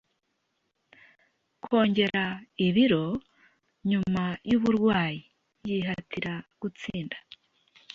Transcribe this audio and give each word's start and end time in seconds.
kongera 1.63 2.23
ibiro 2.67 3.05
nyuma 3.89 4.25
yuburwayi, 4.49 5.19
yihatira 5.67 6.33
gutsinda 6.61 7.17